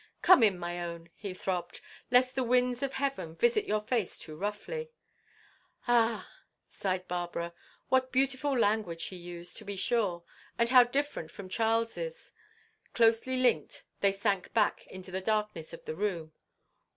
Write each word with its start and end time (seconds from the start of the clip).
"Come 0.23 0.41
in, 0.41 0.57
my 0.57 0.81
own," 0.83 1.11
he 1.13 1.31
throbbed, 1.35 1.79
"lest 2.09 2.33
the 2.33 2.43
winds 2.43 2.81
of 2.81 2.93
heaven 2.93 3.35
visit 3.35 3.65
your 3.67 3.81
face 3.81 4.17
too 4.17 4.35
roughly." 4.35 4.89
"Ah!" 5.87 6.27
sighed 6.67 7.07
Barbara. 7.07 7.53
What 7.89 8.11
beautiful 8.11 8.57
language 8.57 9.03
he 9.09 9.15
used, 9.15 9.57
to 9.57 9.63
be 9.63 9.75
sure, 9.75 10.23
and 10.57 10.69
how 10.69 10.85
different 10.85 11.29
from 11.29 11.49
Charles's. 11.49 12.31
Closely 12.95 13.37
linked 13.37 13.83
they 13.99 14.11
sank 14.11 14.51
back 14.55 14.87
into 14.87 15.11
the 15.11 15.21
darkness 15.21 15.71
of 15.71 15.85
the 15.85 15.93
room. 15.93 16.33